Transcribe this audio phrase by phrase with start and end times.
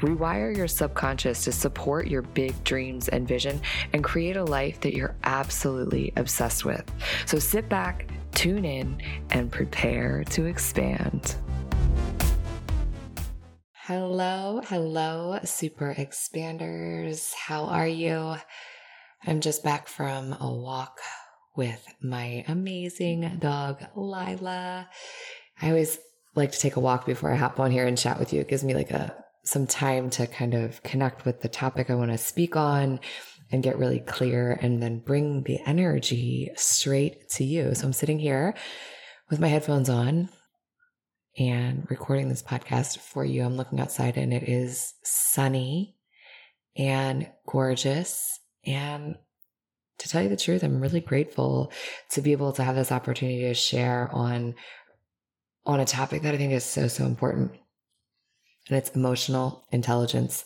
[0.00, 3.60] Rewire your subconscious to support your big dreams and vision
[3.94, 6.84] and create a life that you're absolutely obsessed with.
[7.24, 9.00] So sit back, tune in,
[9.30, 11.36] and prepare to expand.
[13.72, 17.32] Hello, hello, super expanders.
[17.32, 18.36] How are you?
[19.24, 20.98] I'm just back from a walk
[21.56, 24.88] with my amazing dog, Lila.
[25.62, 25.98] I always
[26.34, 28.42] like to take a walk before I hop on here and chat with you.
[28.42, 31.94] It gives me like a some time to kind of connect with the topic I
[31.94, 32.98] want to speak on
[33.52, 37.74] and get really clear and then bring the energy straight to you.
[37.74, 38.54] So I'm sitting here
[39.30, 40.28] with my headphones on
[41.38, 43.44] and recording this podcast for you.
[43.44, 45.96] I'm looking outside and it is sunny
[46.76, 48.40] and gorgeous.
[48.64, 49.14] And
[49.98, 51.70] to tell you the truth, I'm really grateful
[52.10, 54.56] to be able to have this opportunity to share on
[55.64, 57.52] on a topic that I think is so, so important
[58.68, 60.44] and it's emotional intelligence.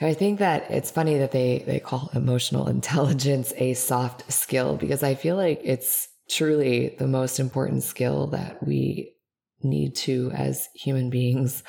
[0.00, 4.76] And I think that it's funny that they, they call emotional intelligence a soft skill
[4.76, 9.14] because I feel like it's truly the most important skill that we
[9.62, 11.62] need to, as human beings,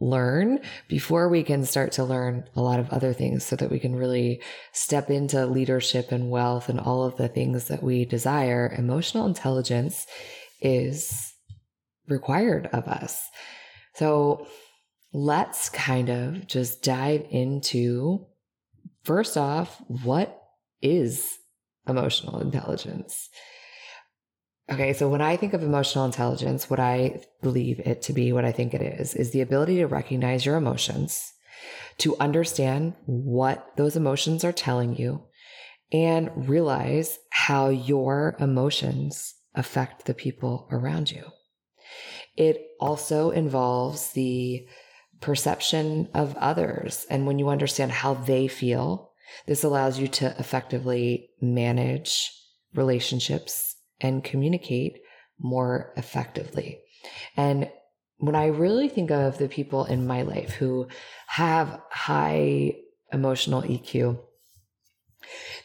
[0.00, 3.78] learn before we can start to learn a lot of other things so that we
[3.78, 4.42] can really
[4.72, 8.74] step into leadership and wealth and all of the things that we desire.
[8.76, 10.06] Emotional intelligence
[10.60, 11.34] is
[12.08, 13.28] required of us.
[13.94, 14.46] So
[15.14, 18.26] let's kind of just dive into
[19.04, 20.42] first off, what
[20.82, 21.38] is
[21.88, 23.30] emotional intelligence?
[24.70, 28.44] Okay, so when I think of emotional intelligence, what I believe it to be, what
[28.44, 31.32] I think it is, is the ability to recognize your emotions,
[31.98, 35.22] to understand what those emotions are telling you,
[35.92, 41.24] and realize how your emotions affect the people around you.
[42.36, 44.66] It also involves the
[45.20, 47.06] perception of others.
[47.10, 49.12] And when you understand how they feel,
[49.46, 52.30] this allows you to effectively manage
[52.74, 54.98] relationships and communicate
[55.38, 56.80] more effectively.
[57.36, 57.70] And
[58.18, 60.88] when I really think of the people in my life who
[61.26, 62.74] have high
[63.12, 64.18] emotional EQ,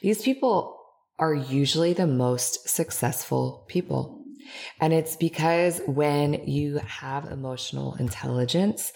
[0.02, 0.78] these people
[1.18, 4.24] are usually the most successful people.
[4.80, 8.92] And it's because when you have emotional intelligence,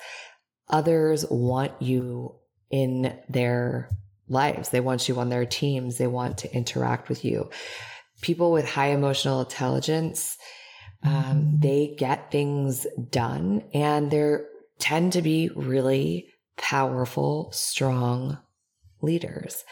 [0.73, 2.35] others want you
[2.71, 3.89] in their
[4.27, 4.69] lives.
[4.69, 5.97] They want you on their teams.
[5.97, 7.51] They want to interact with you.
[8.21, 10.35] People with high emotional intelligence,
[11.03, 14.37] um, they get things done and they
[14.79, 18.39] tend to be really powerful, strong
[19.01, 19.63] leaders.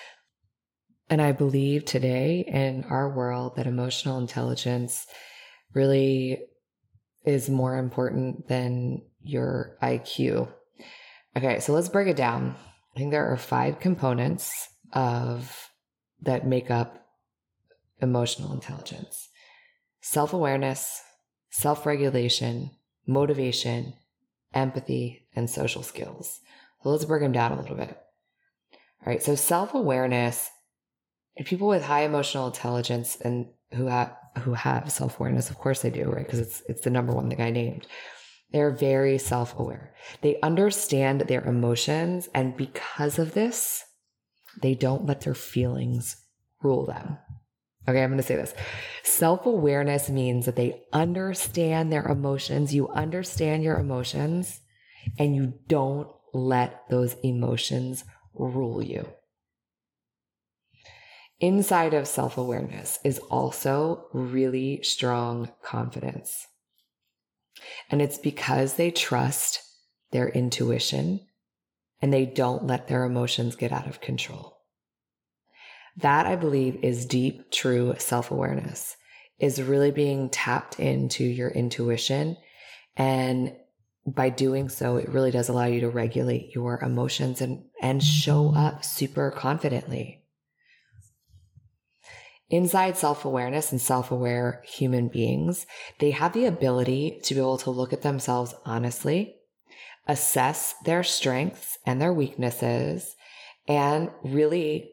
[1.09, 5.07] And I believe today in our world that emotional intelligence
[5.73, 6.45] really
[7.25, 10.49] is more important than your IQ
[11.35, 12.55] Okay, so let's break it down.
[12.95, 15.69] I think there are five components of
[16.21, 17.07] that make up
[18.01, 19.29] emotional intelligence.
[20.01, 21.01] Self-awareness,
[21.51, 22.71] self-regulation,
[23.07, 23.93] motivation,
[24.53, 26.41] empathy, and social skills.
[26.83, 27.97] So let's break them down a little bit.
[29.05, 29.23] All right.
[29.23, 30.49] So self-awareness
[31.37, 35.89] and people with high emotional intelligence and who have, who have self-awareness, of course they
[35.89, 36.25] do, right?
[36.25, 37.87] Because it's, it's the number one thing I named.
[38.51, 39.93] They're very self aware.
[40.21, 42.29] They understand their emotions.
[42.33, 43.83] And because of this,
[44.61, 46.17] they don't let their feelings
[46.61, 47.17] rule them.
[47.87, 48.53] Okay, I'm going to say this.
[49.03, 52.75] Self awareness means that they understand their emotions.
[52.75, 54.59] You understand your emotions
[55.17, 58.03] and you don't let those emotions
[58.33, 59.07] rule you.
[61.39, 66.45] Inside of self awareness is also really strong confidence.
[67.89, 69.61] And it's because they trust
[70.11, 71.21] their intuition
[72.01, 74.57] and they don't let their emotions get out of control.
[75.97, 78.95] That I believe is deep, true self awareness
[79.39, 82.37] is really being tapped into your intuition
[82.95, 83.55] and
[84.05, 88.53] by doing so, it really does allow you to regulate your emotions and, and show
[88.55, 90.20] up super confidently.
[92.51, 95.65] Inside self awareness and self aware human beings,
[95.99, 99.37] they have the ability to be able to look at themselves honestly,
[100.05, 103.15] assess their strengths and their weaknesses,
[103.69, 104.91] and really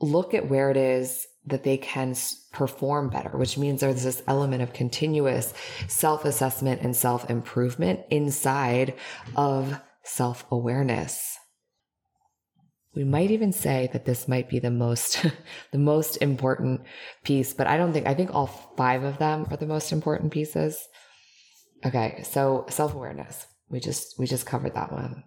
[0.00, 2.14] look at where it is that they can
[2.52, 5.52] perform better, which means there's this element of continuous
[5.88, 8.94] self assessment and self improvement inside
[9.36, 11.36] of self awareness.
[12.96, 15.22] We might even say that this might be the most,
[15.70, 16.80] the most important
[17.24, 20.32] piece, but I don't think, I think all five of them are the most important
[20.32, 20.88] pieces.
[21.84, 22.22] Okay.
[22.22, 23.46] So self awareness.
[23.68, 25.24] We just, we just covered that one.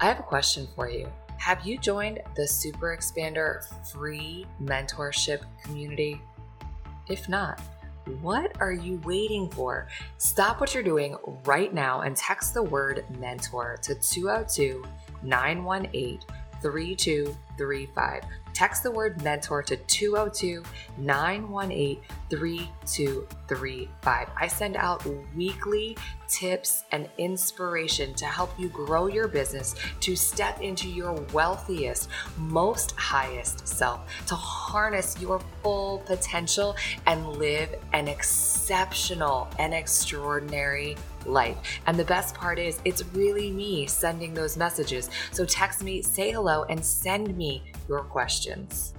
[0.00, 1.08] I have a question for you.
[1.36, 3.62] Have you joined the Super Expander
[3.92, 6.20] free mentorship community?
[7.08, 7.60] If not,
[8.20, 9.88] what are you waiting for?
[10.18, 14.84] Stop what you're doing right now and text the word mentor to 202
[15.22, 16.20] 918
[16.60, 18.22] 3235.
[18.54, 20.62] Text the word mentor to 202
[20.96, 24.28] 918 3235.
[24.36, 25.96] I send out weekly
[26.28, 32.92] tips and inspiration to help you grow your business to step into your wealthiest, most
[32.92, 36.76] highest self, to harness your full potential
[37.06, 40.96] and live an exceptional and extraordinary
[41.26, 41.56] life.
[41.86, 45.10] And the best part is, it's really me sending those messages.
[45.32, 48.94] So text me, say hello, and send me your questions.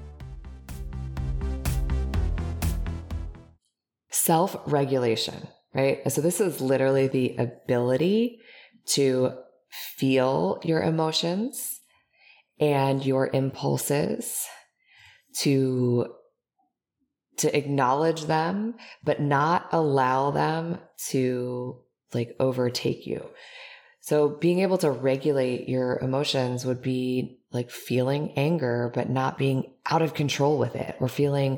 [4.29, 6.03] Self regulation, right?
[6.11, 8.37] So, this is literally the ability
[8.89, 9.33] to
[9.71, 11.79] feel your emotions
[12.59, 14.45] and your impulses
[15.37, 16.13] to
[17.37, 20.77] to acknowledge them but not allow them
[21.07, 21.81] to
[22.13, 23.25] like overtake you.
[24.01, 29.73] So being able to regulate your emotions would be like feeling anger, but not being
[29.89, 31.57] out of control with it or feeling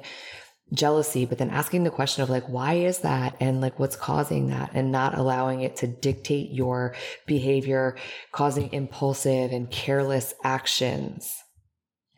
[0.73, 3.35] jealousy, but then asking the question of like, why is that?
[3.39, 6.95] And like, what's causing that and not allowing it to dictate your
[7.25, 7.97] behavior,
[8.31, 11.35] causing impulsive and careless actions.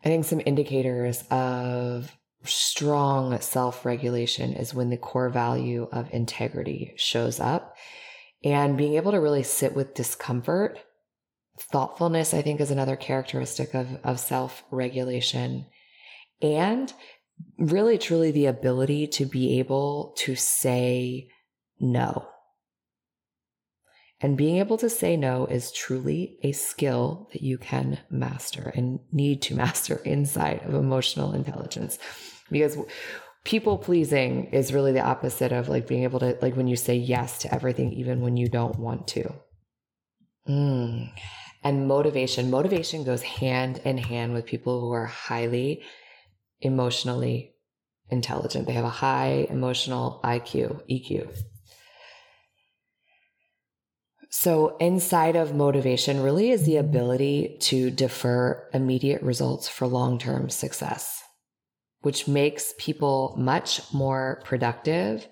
[0.04, 2.12] I think some indicators of
[2.44, 7.76] strong self regulation is when the core value of integrity shows up
[8.44, 10.78] and being able to really sit with discomfort.
[11.58, 15.66] Thoughtfulness, I think, is another characteristic of, of self regulation.
[16.42, 16.92] And
[17.58, 21.28] really, truly the ability to be able to say
[21.80, 22.26] no.
[24.20, 29.00] And being able to say no is truly a skill that you can master and
[29.12, 31.98] need to master inside of emotional intelligence.
[32.50, 32.78] Because
[33.44, 36.94] people pleasing is really the opposite of like being able to like when you say
[36.94, 39.32] yes to everything even when you don't want to
[40.48, 41.12] mm.
[41.62, 45.82] and motivation motivation goes hand in hand with people who are highly
[46.60, 47.54] emotionally
[48.10, 51.28] intelligent they have a high emotional iq eq
[54.36, 60.50] so, inside of motivation really is the ability to defer immediate results for long term
[60.50, 61.22] success
[62.04, 65.26] which makes people much more productive.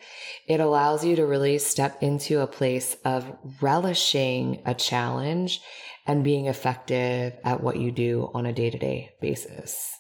[0.49, 5.61] It allows you to really step into a place of relishing a challenge
[6.07, 9.93] and being effective at what you do on a day to day basis.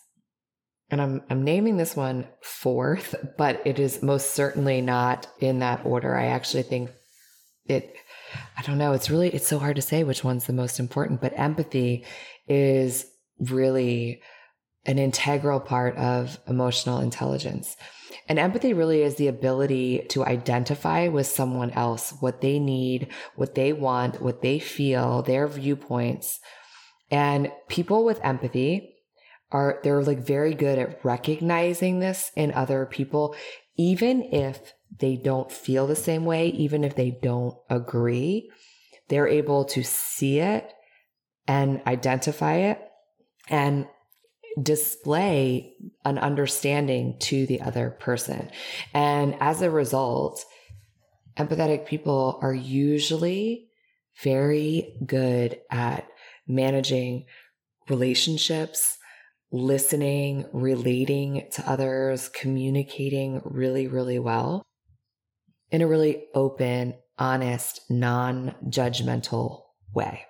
[0.93, 5.87] And I'm, I'm naming this one fourth, but it is most certainly not in that
[5.87, 6.15] order.
[6.15, 6.91] I actually think
[7.65, 7.95] it,
[8.59, 8.93] I don't know.
[8.93, 12.05] It's really, it's so hard to say which one's the most important, but empathy
[12.47, 13.07] is
[13.41, 14.21] really
[14.85, 17.75] an integral part of emotional intelligence.
[18.29, 23.55] And empathy really is the ability to identify with someone else, what they need, what
[23.55, 26.39] they want, what they feel, their viewpoints.
[27.11, 28.92] And people with empathy
[29.52, 33.37] are, they're like very good at recognizing this in other people,
[33.76, 38.50] even if they don't feel the same way, even if they don't agree,
[39.09, 40.73] they're able to see it
[41.47, 42.80] and identify it
[43.49, 43.87] and
[44.61, 48.50] display an understanding to the other person.
[48.92, 50.44] And as a result,
[51.37, 53.68] empathetic people are usually
[54.23, 56.06] very good at
[56.47, 57.25] managing
[57.88, 58.99] relationships,
[59.52, 64.62] listening, relating to others, communicating really, really well
[65.71, 69.62] in a really open, honest, non judgmental
[69.94, 70.25] way.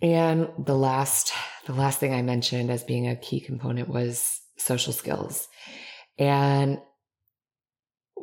[0.00, 1.32] And the last,
[1.66, 5.48] the last thing I mentioned as being a key component was social skills.
[6.18, 6.78] And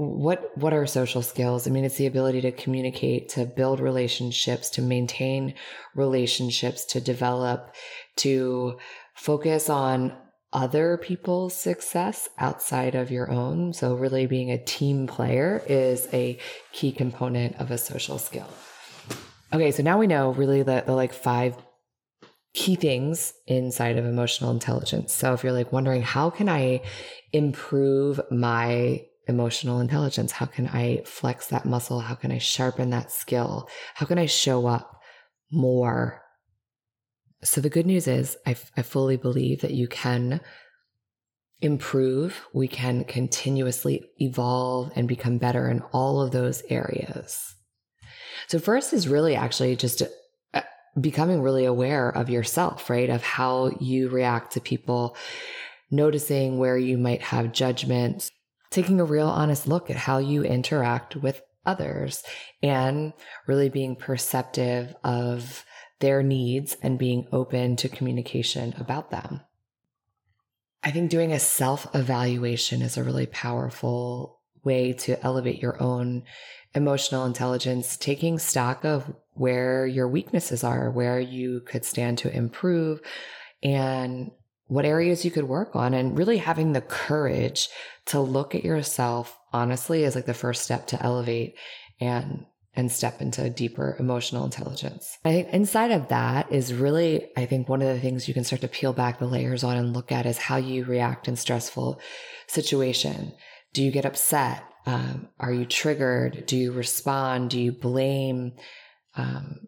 [0.01, 1.67] what what are social skills?
[1.67, 5.53] I mean, it's the ability to communicate, to build relationships, to maintain
[5.95, 7.75] relationships, to develop,
[8.17, 8.79] to
[9.13, 10.17] focus on
[10.53, 13.73] other people's success outside of your own.
[13.73, 16.39] So really being a team player is a
[16.71, 18.49] key component of a social skill.
[19.53, 21.55] Okay, so now we know really the, the like five
[22.53, 25.13] key things inside of emotional intelligence.
[25.13, 26.81] So if you're like wondering, how can I
[27.31, 30.31] improve my emotional intelligence?
[30.31, 31.99] How can I flex that muscle?
[31.99, 33.69] How can I sharpen that skill?
[33.95, 34.99] How can I show up
[35.51, 36.21] more?
[37.43, 40.41] So the good news is I, I fully believe that you can
[41.61, 42.47] improve.
[42.53, 47.55] We can continuously evolve and become better in all of those areas.
[48.47, 50.01] So first is really actually just
[50.53, 50.61] uh,
[50.99, 53.09] becoming really aware of yourself, right?
[53.09, 55.15] Of how you react to people,
[55.89, 58.31] noticing where you might have judgments,
[58.71, 62.23] taking a real honest look at how you interact with others
[62.63, 63.13] and
[63.45, 65.63] really being perceptive of
[65.99, 69.41] their needs and being open to communication about them.
[70.83, 76.23] I think doing a self evaluation is a really powerful way to elevate your own
[76.73, 83.01] emotional intelligence, taking stock of where your weaknesses are, where you could stand to improve,
[83.61, 84.31] and
[84.71, 87.67] what areas you could work on, and really having the courage
[88.05, 91.55] to look at yourself honestly is like the first step to elevate
[91.99, 95.17] and and step into deeper emotional intelligence.
[95.25, 98.45] I think inside of that is really, I think one of the things you can
[98.45, 101.35] start to peel back the layers on and look at is how you react in
[101.35, 101.99] stressful
[102.47, 103.33] situation.
[103.73, 104.63] Do you get upset?
[104.85, 106.45] Um, are you triggered?
[106.45, 107.49] Do you respond?
[107.49, 108.53] Do you blame?
[109.17, 109.67] Um,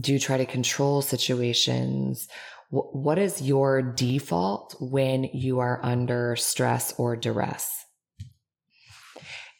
[0.00, 2.26] do you try to control situations?
[2.72, 7.84] What is your default when you are under stress or duress?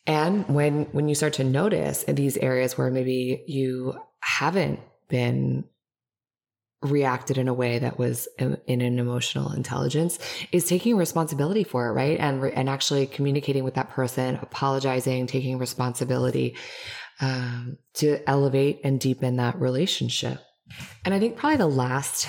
[0.07, 5.65] And when when you start to notice in these areas where maybe you haven't been
[6.81, 10.19] reacted in a way that was in, an emotional intelligence
[10.51, 15.59] is taking responsibility for it right and and actually communicating with that person apologizing taking
[15.59, 16.57] responsibility
[17.21, 20.41] um, to elevate and deepen that relationship
[21.05, 22.27] and i think probably the last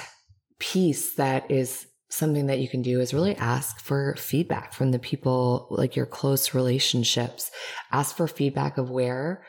[0.63, 4.99] piece that is something that you can do is really ask for feedback from the
[4.99, 7.51] people like your close relationships
[7.91, 9.43] ask for feedback of where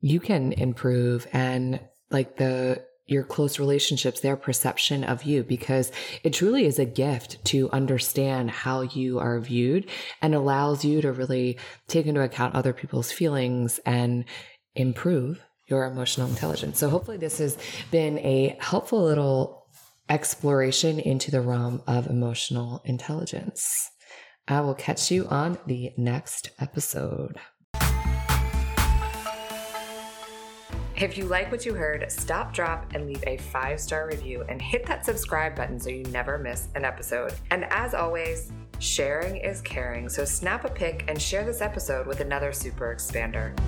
[0.00, 1.80] you can improve and
[2.10, 5.92] like the your close relationships, their perception of you, because
[6.22, 9.86] it truly is a gift to understand how you are viewed
[10.22, 14.24] and allows you to really take into account other people's feelings and
[14.74, 16.78] improve your emotional intelligence.
[16.78, 17.58] So hopefully this has
[17.90, 19.63] been a helpful little
[20.08, 23.90] exploration into the realm of emotional intelligence.
[24.46, 27.38] I will catch you on the next episode.
[30.96, 34.62] If you like what you heard, stop, drop, and leave a five star review and
[34.62, 37.34] hit that subscribe button so you never miss an episode.
[37.50, 42.20] And as always, sharing is caring, so snap a pic and share this episode with
[42.20, 43.58] another super expander.